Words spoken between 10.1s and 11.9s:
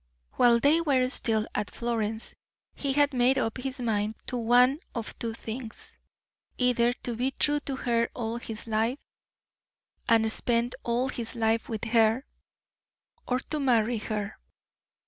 spend all his life with